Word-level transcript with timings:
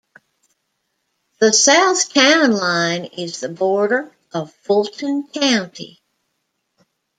The 1.41 1.53
south 1.53 2.11
town 2.11 2.53
line 2.53 3.05
is 3.05 3.39
the 3.39 3.49
border 3.49 4.11
of 4.33 4.51
Fulton 4.51 5.27
County. 5.27 6.01